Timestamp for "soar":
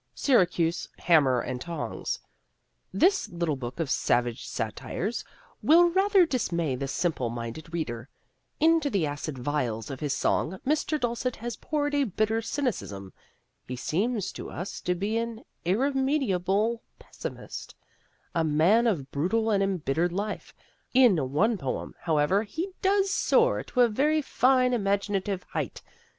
23.13-23.61